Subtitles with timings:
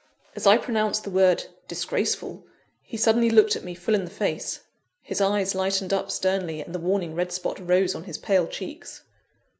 [0.35, 2.43] As I pronounced the word "disgraceful,"
[2.81, 4.61] he suddenly looked me full in the face.
[5.03, 9.03] His eyes lightened up sternly, and the warning red spot rose on his pale cheeks.